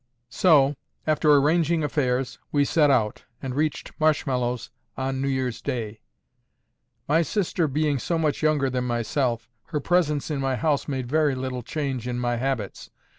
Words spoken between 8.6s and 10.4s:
than myself, her presence in